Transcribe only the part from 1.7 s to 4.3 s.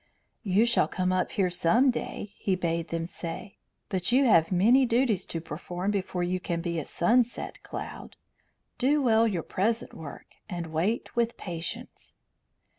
day," he bade them say; "but you